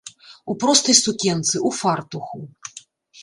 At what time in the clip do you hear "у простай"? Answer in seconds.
0.51-0.95